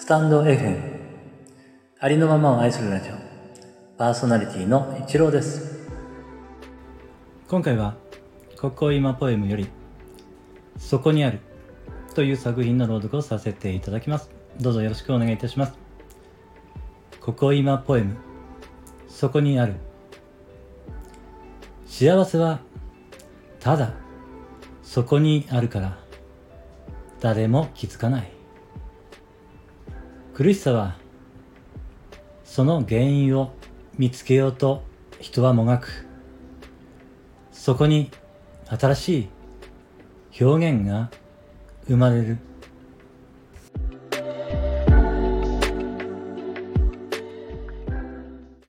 [0.00, 0.80] スタンド FM
[1.98, 3.14] ありのままを愛するラジオ。
[3.98, 5.88] パーソナリティの一郎です。
[7.48, 7.96] 今回は
[8.56, 9.68] 国語今ポエムより
[10.78, 11.40] そこにある
[12.14, 14.30] という作品の朗読をさせていただきます。
[14.60, 15.72] どうぞよろしくお願いいたします。
[17.20, 18.16] 国語今ポエム
[19.08, 19.74] そこにある。
[21.86, 22.60] 幸せは
[23.58, 23.94] ただ
[24.80, 25.98] そこにあるから
[27.18, 28.37] 誰も気づかない。
[30.38, 30.94] 苦しさは
[32.44, 33.50] その原因を
[33.96, 34.84] 見つけようと
[35.18, 36.06] 人はもがく。
[37.50, 38.12] そこに
[38.66, 39.18] 新し
[40.38, 41.10] い表現が
[41.88, 42.38] 生まれる。